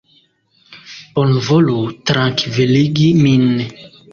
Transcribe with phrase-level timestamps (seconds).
[1.19, 1.77] Bonvolu
[2.13, 3.49] trankviligi min.